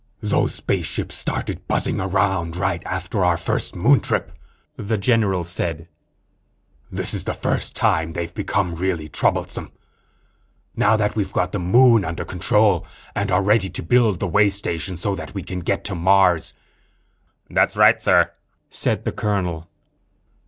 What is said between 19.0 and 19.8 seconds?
the colonel.